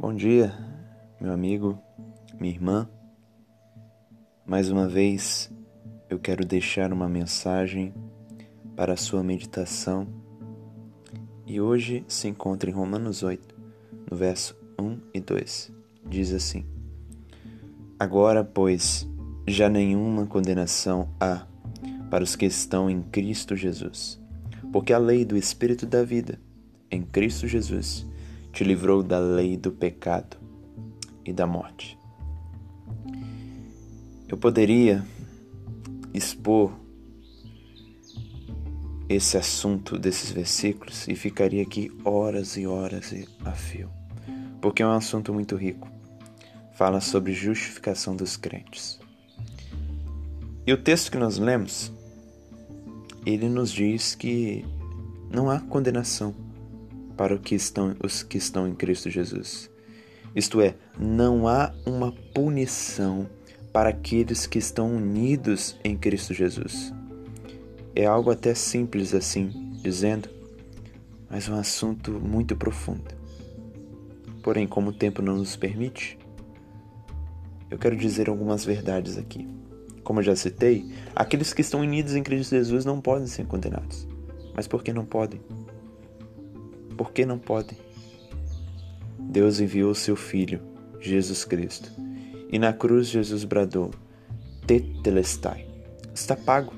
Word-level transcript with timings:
Bom 0.00 0.14
dia, 0.14 0.56
meu 1.20 1.32
amigo, 1.32 1.76
minha 2.38 2.54
irmã. 2.54 2.88
Mais 4.46 4.70
uma 4.70 4.86
vez 4.86 5.50
eu 6.08 6.20
quero 6.20 6.44
deixar 6.44 6.92
uma 6.92 7.08
mensagem 7.08 7.92
para 8.76 8.92
a 8.92 8.96
sua 8.96 9.24
meditação 9.24 10.06
e 11.44 11.60
hoje 11.60 12.04
se 12.06 12.28
encontra 12.28 12.70
em 12.70 12.72
Romanos 12.72 13.24
8, 13.24 13.56
no 14.08 14.16
verso 14.16 14.56
1 14.78 15.00
e 15.14 15.18
2. 15.18 15.72
Diz 16.08 16.32
assim: 16.32 16.64
Agora, 17.98 18.44
pois, 18.44 19.04
já 19.48 19.68
nenhuma 19.68 20.26
condenação 20.26 21.08
há 21.18 21.44
para 22.08 22.22
os 22.22 22.36
que 22.36 22.46
estão 22.46 22.88
em 22.88 23.02
Cristo 23.02 23.56
Jesus, 23.56 24.22
porque 24.72 24.92
a 24.92 24.98
lei 24.98 25.24
do 25.24 25.36
Espírito 25.36 25.84
da 25.84 26.04
vida 26.04 26.38
em 26.88 27.02
Cristo 27.02 27.48
Jesus 27.48 28.06
te 28.52 28.64
livrou 28.64 29.02
da 29.02 29.18
lei 29.18 29.56
do 29.56 29.70
pecado 29.70 30.36
e 31.24 31.32
da 31.32 31.46
morte. 31.46 31.98
Eu 34.28 34.36
poderia 34.36 35.04
expor 36.12 36.72
esse 39.08 39.38
assunto 39.38 39.98
desses 39.98 40.30
versículos 40.30 41.08
e 41.08 41.14
ficaria 41.14 41.62
aqui 41.62 41.90
horas 42.04 42.56
e 42.56 42.66
horas 42.66 43.14
a 43.44 43.52
fio, 43.52 43.90
porque 44.60 44.82
é 44.82 44.86
um 44.86 44.92
assunto 44.92 45.32
muito 45.32 45.56
rico. 45.56 45.88
Fala 46.74 47.00
sobre 47.00 47.32
justificação 47.32 48.14
dos 48.14 48.36
crentes. 48.36 49.00
E 50.66 50.72
o 50.72 50.76
texto 50.76 51.10
que 51.10 51.16
nós 51.16 51.38
lemos, 51.38 51.90
ele 53.24 53.48
nos 53.48 53.72
diz 53.72 54.14
que 54.14 54.64
não 55.30 55.50
há 55.50 55.58
condenação 55.60 56.34
para 57.18 57.34
os 57.34 57.40
que 57.40 57.56
estão, 57.56 57.96
os 58.02 58.22
que 58.22 58.38
estão 58.38 58.68
em 58.68 58.74
Cristo 58.74 59.10
Jesus. 59.10 59.68
Isto 60.36 60.60
é, 60.60 60.76
não 60.96 61.48
há 61.48 61.74
uma 61.84 62.12
punição 62.12 63.28
para 63.72 63.88
aqueles 63.90 64.46
que 64.46 64.58
estão 64.58 64.94
unidos 64.94 65.76
em 65.82 65.96
Cristo 65.96 66.32
Jesus. 66.32 66.94
É 67.94 68.06
algo 68.06 68.30
até 68.30 68.54
simples 68.54 69.12
assim, 69.14 69.50
dizendo, 69.82 70.28
mas 71.28 71.48
um 71.48 71.56
assunto 71.56 72.12
muito 72.12 72.56
profundo. 72.56 73.18
Porém, 74.40 74.68
como 74.68 74.90
o 74.90 74.92
tempo 74.92 75.20
não 75.20 75.38
nos 75.38 75.56
permite, 75.56 76.16
eu 77.68 77.78
quero 77.78 77.96
dizer 77.96 78.28
algumas 78.28 78.64
verdades 78.64 79.18
aqui. 79.18 79.48
Como 80.04 80.20
eu 80.20 80.24
já 80.24 80.36
citei, 80.36 80.90
aqueles 81.16 81.52
que 81.52 81.62
estão 81.62 81.80
unidos 81.80 82.14
em 82.14 82.22
Cristo 82.22 82.50
Jesus 82.50 82.84
não 82.84 83.00
podem 83.00 83.26
ser 83.26 83.44
condenados. 83.46 84.06
Mas 84.54 84.68
por 84.68 84.84
que 84.84 84.92
não 84.92 85.04
podem? 85.04 85.40
Por 86.98 87.12
que 87.12 87.24
não 87.24 87.38
podem? 87.38 87.78
Deus 89.18 89.60
enviou 89.60 89.94
seu 89.94 90.16
Filho, 90.16 90.60
Jesus 91.00 91.44
Cristo, 91.44 91.92
e 92.50 92.58
na 92.58 92.72
cruz 92.72 93.06
Jesus 93.06 93.44
bradou: 93.44 93.92
Tetelestai. 94.66 95.64
Está 96.12 96.34
pago. 96.34 96.72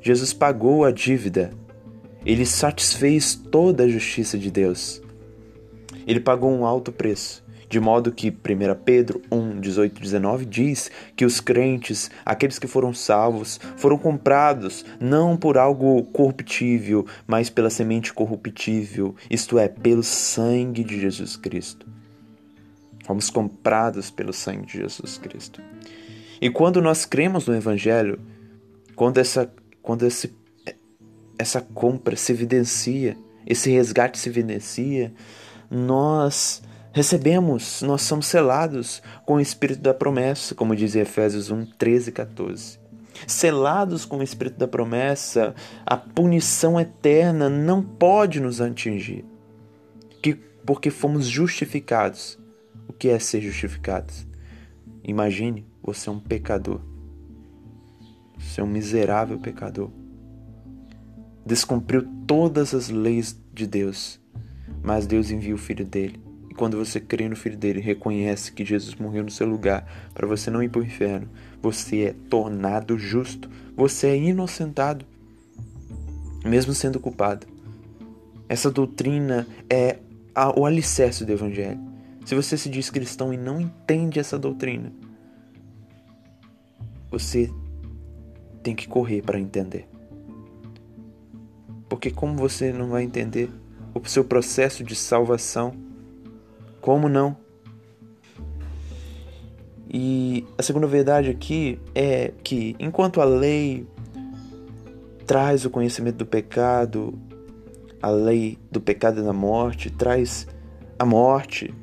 Jesus 0.00 0.32
pagou 0.32 0.84
a 0.84 0.92
dívida. 0.92 1.52
Ele 2.24 2.46
satisfez 2.46 3.34
toda 3.34 3.84
a 3.84 3.88
justiça 3.88 4.38
de 4.38 4.52
Deus. 4.52 5.02
Ele 6.06 6.20
pagou 6.20 6.50
um 6.50 6.64
alto 6.64 6.92
preço 6.92 7.44
de 7.68 7.80
modo 7.80 8.12
que 8.12 8.28
1 8.30 8.34
Pedro 8.84 9.22
1, 9.30 9.60
18 9.60 9.98
e 9.98 10.02
19 10.02 10.44
diz 10.46 10.90
que 11.16 11.24
os 11.24 11.40
crentes, 11.40 12.10
aqueles 12.24 12.58
que 12.58 12.66
foram 12.66 12.94
salvos, 12.94 13.58
foram 13.76 13.98
comprados 13.98 14.84
não 15.00 15.36
por 15.36 15.58
algo 15.58 16.04
corruptível, 16.04 17.06
mas 17.26 17.50
pela 17.50 17.70
semente 17.70 18.12
corruptível, 18.12 19.14
isto 19.30 19.58
é, 19.58 19.68
pelo 19.68 20.02
sangue 20.02 20.84
de 20.84 21.00
Jesus 21.00 21.36
Cristo. 21.36 21.86
Fomos 23.04 23.30
comprados 23.30 24.10
pelo 24.10 24.32
sangue 24.32 24.66
de 24.66 24.78
Jesus 24.78 25.18
Cristo. 25.18 25.62
E 26.40 26.50
quando 26.50 26.82
nós 26.82 27.04
cremos 27.04 27.46
no 27.46 27.54
Evangelho, 27.54 28.20
quando 28.94 29.18
essa, 29.18 29.52
quando 29.80 30.04
esse, 30.06 30.34
essa 31.38 31.60
compra 31.60 32.16
se 32.16 32.32
evidencia, 32.32 33.16
esse 33.46 33.70
resgate 33.70 34.18
se 34.18 34.28
evidencia, 34.28 35.12
nós 35.70 36.62
recebemos, 36.96 37.82
nós 37.82 38.00
somos 38.00 38.24
selados 38.24 39.02
com 39.26 39.34
o 39.34 39.40
Espírito 39.40 39.82
da 39.82 39.92
promessa, 39.92 40.54
como 40.54 40.74
diz 40.74 40.96
Efésios 40.96 41.50
1, 41.50 41.66
13 41.76 42.08
e 42.08 42.12
14. 42.12 42.78
Selados 43.26 44.06
com 44.06 44.16
o 44.16 44.22
Espírito 44.22 44.56
da 44.56 44.66
promessa, 44.66 45.54
a 45.84 45.94
punição 45.94 46.80
eterna 46.80 47.50
não 47.50 47.82
pode 47.82 48.40
nos 48.40 48.62
atingir, 48.62 49.26
que, 50.22 50.36
porque 50.64 50.88
fomos 50.88 51.26
justificados. 51.26 52.38
O 52.88 52.94
que 52.94 53.10
é 53.10 53.18
ser 53.18 53.42
justificados? 53.42 54.26
Imagine, 55.04 55.66
você 55.82 56.08
é 56.08 56.12
um 56.12 56.18
pecador. 56.18 56.80
Você 58.38 58.62
é 58.62 58.64
um 58.64 58.68
miserável 58.68 59.38
pecador. 59.38 59.90
Descumpriu 61.44 62.08
todas 62.26 62.72
as 62.72 62.88
leis 62.88 63.38
de 63.52 63.66
Deus, 63.66 64.18
mas 64.82 65.06
Deus 65.06 65.30
envia 65.30 65.54
o 65.54 65.58
Filho 65.58 65.84
dele 65.84 66.24
quando 66.56 66.76
você 66.76 66.98
crê 66.98 67.28
no 67.28 67.36
Filho 67.36 67.56
dele, 67.56 67.80
reconhece 67.80 68.50
que 68.50 68.64
Jesus 68.64 68.94
morreu 68.96 69.22
no 69.22 69.30
seu 69.30 69.46
lugar 69.46 69.86
para 70.14 70.26
você 70.26 70.50
não 70.50 70.62
ir 70.62 70.68
para 70.68 70.80
o 70.80 70.84
inferno, 70.84 71.28
você 71.62 72.04
é 72.04 72.14
tornado 72.28 72.98
justo, 72.98 73.48
você 73.76 74.08
é 74.08 74.16
inocentado, 74.16 75.04
mesmo 76.44 76.72
sendo 76.74 76.98
culpado. 76.98 77.46
Essa 78.48 78.70
doutrina 78.70 79.46
é 79.68 79.98
o 80.56 80.64
alicerce 80.64 81.24
do 81.24 81.32
Evangelho. 81.32 81.80
Se 82.24 82.34
você 82.34 82.56
se 82.56 82.68
diz 82.68 82.90
cristão 82.90 83.32
e 83.32 83.36
não 83.36 83.60
entende 83.60 84.18
essa 84.18 84.38
doutrina, 84.38 84.92
você 87.10 87.50
tem 88.62 88.74
que 88.74 88.88
correr 88.88 89.22
para 89.22 89.38
entender. 89.38 89.88
Porque, 91.88 92.10
como 92.10 92.36
você 92.36 92.72
não 92.72 92.88
vai 92.88 93.04
entender 93.04 93.48
o 93.94 94.04
seu 94.08 94.24
processo 94.24 94.82
de 94.82 94.96
salvação, 94.96 95.85
como 96.86 97.08
não? 97.08 97.36
E 99.92 100.46
a 100.56 100.62
segunda 100.62 100.86
verdade 100.86 101.28
aqui 101.28 101.80
é 101.92 102.32
que 102.44 102.76
enquanto 102.78 103.20
a 103.20 103.24
lei 103.24 103.84
traz 105.26 105.64
o 105.64 105.70
conhecimento 105.70 106.18
do 106.18 106.26
pecado, 106.26 107.18
a 108.00 108.08
lei 108.08 108.56
do 108.70 108.80
pecado 108.80 109.20
e 109.20 109.24
da 109.24 109.32
morte 109.32 109.90
traz 109.90 110.46
a 110.96 111.04
morte, 111.04 111.74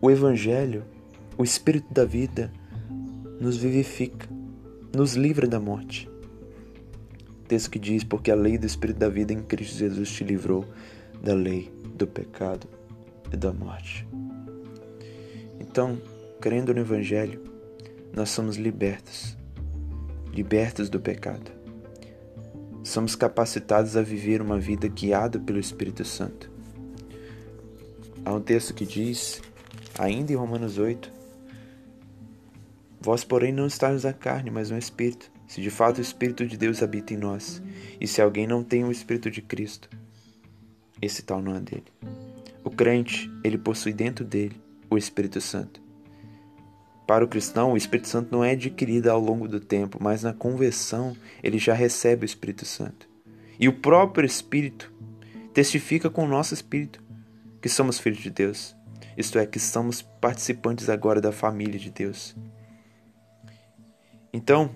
o 0.00 0.08
evangelho, 0.08 0.84
o 1.36 1.42
espírito 1.42 1.92
da 1.92 2.04
vida 2.04 2.52
nos 3.40 3.56
vivifica, 3.56 4.28
nos 4.94 5.16
livra 5.16 5.48
da 5.48 5.58
morte. 5.58 6.08
texto 7.48 7.72
que 7.72 7.78
diz: 7.80 8.04
Porque 8.04 8.30
a 8.30 8.36
lei 8.36 8.56
do 8.56 8.68
espírito 8.68 9.00
da 9.00 9.08
vida 9.08 9.32
em 9.32 9.42
Cristo 9.42 9.78
Jesus 9.78 10.12
te 10.12 10.22
livrou 10.22 10.64
da 11.20 11.34
lei 11.34 11.72
do 11.96 12.06
pecado 12.06 12.68
e 13.32 13.36
da 13.36 13.52
morte. 13.52 14.06
Então, 15.60 16.00
crendo 16.40 16.72
no 16.72 16.80
Evangelho, 16.80 17.42
nós 18.14 18.30
somos 18.30 18.56
libertos, 18.56 19.36
libertos 20.32 20.88
do 20.88 21.00
pecado. 21.00 21.50
Somos 22.82 23.14
capacitados 23.14 23.96
a 23.96 24.02
viver 24.02 24.40
uma 24.40 24.58
vida 24.58 24.88
guiada 24.88 25.38
pelo 25.38 25.58
Espírito 25.58 26.04
Santo. 26.04 26.50
Há 28.24 28.32
um 28.32 28.40
texto 28.40 28.72
que 28.72 28.86
diz, 28.86 29.42
ainda 29.98 30.32
em 30.32 30.36
Romanos 30.36 30.78
8, 30.78 31.18
Vós, 33.00 33.22
porém, 33.22 33.52
não 33.52 33.66
estáis 33.66 34.02
na 34.02 34.12
carne, 34.12 34.50
mas 34.50 34.70
no 34.70 34.78
Espírito, 34.78 35.30
se 35.46 35.62
de 35.62 35.70
fato 35.70 35.98
o 35.98 36.02
Espírito 36.02 36.44
de 36.46 36.56
Deus 36.56 36.82
habita 36.82 37.14
em 37.14 37.16
nós, 37.16 37.62
e 38.00 38.06
se 38.06 38.20
alguém 38.20 38.46
não 38.46 38.64
tem 38.64 38.84
o 38.84 38.90
Espírito 38.90 39.30
de 39.30 39.40
Cristo, 39.40 39.88
esse 41.00 41.22
tal 41.22 41.40
não 41.40 41.54
é 41.54 41.60
dele. 41.60 41.86
O 42.64 42.70
crente, 42.70 43.30
ele 43.44 43.56
possui 43.56 43.92
dentro 43.92 44.24
dele 44.24 44.60
o 44.90 44.96
Espírito 44.96 45.40
Santo. 45.40 45.80
Para 47.06 47.24
o 47.24 47.28
cristão, 47.28 47.72
o 47.72 47.76
Espírito 47.76 48.08
Santo 48.08 48.30
não 48.30 48.44
é 48.44 48.50
adquirido 48.50 49.08
ao 49.08 49.18
longo 49.18 49.48
do 49.48 49.60
tempo, 49.60 49.98
mas 50.00 50.22
na 50.22 50.32
conversão 50.32 51.16
ele 51.42 51.58
já 51.58 51.72
recebe 51.72 52.24
o 52.24 52.26
Espírito 52.26 52.66
Santo. 52.66 53.08
E 53.58 53.68
o 53.68 53.72
próprio 53.72 54.26
Espírito 54.26 54.92
testifica 55.54 56.10
com 56.10 56.24
o 56.24 56.28
nosso 56.28 56.54
espírito 56.54 57.02
que 57.60 57.68
somos 57.68 57.98
filhos 57.98 58.18
de 58.20 58.30
Deus, 58.30 58.76
isto 59.16 59.38
é, 59.38 59.46
que 59.46 59.58
somos 59.58 60.00
participantes 60.00 60.88
agora 60.88 61.20
da 61.20 61.32
família 61.32 61.78
de 61.78 61.90
Deus. 61.90 62.36
Então, 64.32 64.70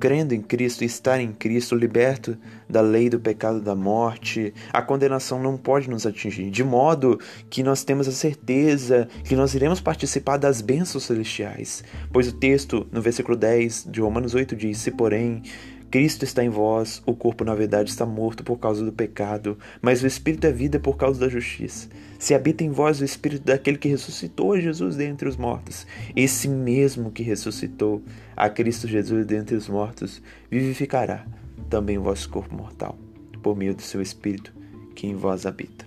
crendo 0.00 0.34
em 0.34 0.40
Cristo, 0.40 0.82
estar 0.82 1.20
em 1.20 1.30
Cristo, 1.30 1.76
liberto 1.76 2.36
da 2.66 2.80
lei 2.80 3.10
do 3.10 3.20
pecado 3.20 3.60
da 3.60 3.74
morte, 3.74 4.54
a 4.72 4.80
condenação 4.80 5.42
não 5.42 5.58
pode 5.58 5.90
nos 5.90 6.06
atingir, 6.06 6.50
de 6.50 6.64
modo 6.64 7.20
que 7.50 7.62
nós 7.62 7.84
temos 7.84 8.08
a 8.08 8.12
certeza 8.12 9.06
que 9.24 9.36
nós 9.36 9.54
iremos 9.54 9.78
participar 9.78 10.38
das 10.38 10.62
bênçãos 10.62 11.04
celestiais. 11.04 11.84
Pois 12.10 12.26
o 12.26 12.32
texto, 12.32 12.86
no 12.90 13.02
versículo 13.02 13.36
10 13.36 13.88
de 13.90 14.00
Romanos 14.00 14.34
8, 14.34 14.56
diz: 14.56 14.78
Se, 14.78 14.90
porém, 14.90 15.42
Cristo 15.90 16.24
está 16.24 16.44
em 16.44 16.48
vós, 16.48 17.02
o 17.04 17.14
corpo 17.14 17.44
na 17.44 17.54
verdade 17.54 17.90
está 17.90 18.06
morto 18.06 18.44
por 18.44 18.58
causa 18.58 18.84
do 18.84 18.92
pecado, 18.92 19.58
mas 19.82 20.02
o 20.02 20.06
espírito 20.06 20.46
é 20.46 20.52
vida 20.52 20.78
por 20.78 20.96
causa 20.96 21.18
da 21.18 21.28
justiça. 21.28 21.88
Se 22.16 22.32
habita 22.32 22.62
em 22.62 22.70
vós 22.70 23.00
o 23.00 23.04
espírito 23.04 23.44
daquele 23.44 23.76
que 23.76 23.88
ressuscitou 23.88 24.52
a 24.52 24.60
Jesus 24.60 24.94
dentre 24.94 25.28
os 25.28 25.36
mortos, 25.36 25.86
esse 26.14 26.46
mesmo 26.46 27.10
que 27.10 27.24
ressuscitou 27.24 28.02
a 28.36 28.48
Cristo 28.48 28.86
Jesus 28.86 29.26
dentre 29.26 29.56
os 29.56 29.68
mortos, 29.68 30.22
vivificará 30.48 31.26
também 31.68 31.98
o 31.98 32.02
vosso 32.02 32.28
corpo 32.30 32.54
mortal, 32.54 32.96
por 33.42 33.56
meio 33.56 33.74
do 33.74 33.82
seu 33.82 34.00
espírito 34.00 34.54
que 34.94 35.08
em 35.08 35.16
vós 35.16 35.44
habita. 35.44 35.84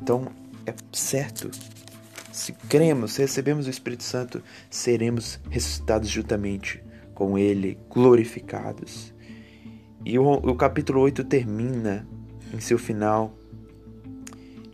Então, 0.00 0.28
é 0.64 0.72
certo. 0.92 1.50
Se 2.30 2.52
cremos, 2.52 3.12
se 3.12 3.22
recebemos 3.22 3.66
o 3.66 3.70
Espírito 3.70 4.02
Santo, 4.02 4.42
seremos 4.68 5.40
ressuscitados 5.50 6.08
juntamente 6.08 6.82
com 7.14 7.38
Ele, 7.38 7.78
glorificados. 7.88 9.14
E 10.04 10.18
o, 10.18 10.32
o 10.32 10.54
capítulo 10.54 11.00
8 11.00 11.24
termina 11.24 12.06
em 12.52 12.60
seu 12.60 12.78
final 12.78 13.34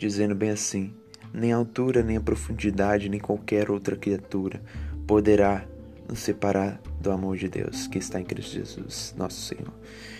dizendo 0.00 0.34
bem 0.34 0.50
assim: 0.50 0.92
Nem 1.32 1.52
a 1.52 1.56
altura, 1.56 2.02
nem 2.02 2.16
a 2.16 2.20
profundidade, 2.20 3.08
nem 3.08 3.20
qualquer 3.20 3.70
outra 3.70 3.94
criatura 3.94 4.62
poderá 5.06 5.66
nos 6.08 6.20
separar 6.20 6.80
do 7.00 7.10
amor 7.12 7.36
de 7.36 7.48
Deus 7.48 7.86
que 7.86 7.98
está 7.98 8.20
em 8.20 8.24
Cristo 8.24 8.54
Jesus, 8.54 9.14
nosso 9.16 9.40
Senhor. 9.40 9.72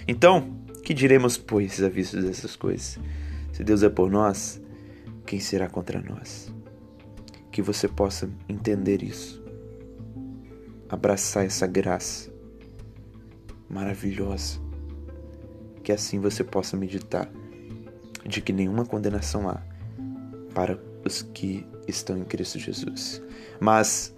Então, 0.07 0.57
que 0.85 0.95
diremos, 0.95 1.37
pois, 1.37 1.83
a 1.83 1.89
vista 1.89 2.21
dessas 2.21 2.55
coisas? 2.55 2.99
Se 3.53 3.65
Deus 3.65 3.83
é 3.83 3.89
por 3.89 4.11
nós, 4.11 4.61
quem 5.27 5.41
será 5.41 5.69
contra 5.69 6.01
nós? 6.01 6.53
Que 7.51 7.63
você 7.63 7.89
possa 7.89 8.31
entender 8.49 9.03
isso, 9.03 9.43
abraçar 10.91 11.45
essa 11.45 11.67
graça 11.67 12.31
maravilhosa, 13.69 14.59
que 15.85 15.93
assim 15.93 16.19
você 16.19 16.43
possa 16.43 16.77
meditar 16.77 17.31
de 18.27 18.41
que 18.41 18.53
nenhuma 18.53 18.85
condenação 18.85 19.49
há 19.49 19.63
para 20.53 20.79
os 21.05 21.23
que 21.23 21.65
estão 21.87 22.19
em 22.19 22.25
Cristo 22.25 22.59
Jesus, 22.59 23.23
mas 23.61 24.15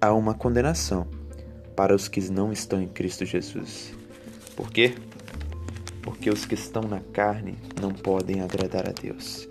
há 0.00 0.12
uma 0.12 0.34
condenação 0.34 1.06
para 1.76 1.94
os 1.94 2.08
que 2.08 2.20
não 2.30 2.52
estão 2.52 2.80
em 2.80 2.88
Cristo 2.88 3.24
Jesus. 3.24 3.92
Por 4.54 4.70
quê? 4.70 4.94
Porque 6.02 6.30
os 6.30 6.44
que 6.46 6.54
estão 6.54 6.82
na 6.82 7.00
carne 7.00 7.58
não 7.80 7.92
podem 7.92 8.40
agradar 8.40 8.88
a 8.88 8.92
Deus. 8.92 9.48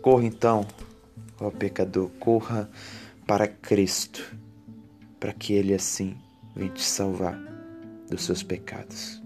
Corra 0.00 0.24
então, 0.24 0.66
ó 1.40 1.50
pecador, 1.50 2.08
corra 2.18 2.68
para 3.26 3.46
Cristo, 3.46 4.36
para 5.18 5.32
que 5.32 5.54
Ele 5.54 5.74
assim 5.74 6.16
venha 6.54 6.72
te 6.72 6.82
salvar 6.82 7.38
dos 8.08 8.24
seus 8.24 8.42
pecados. 8.42 9.22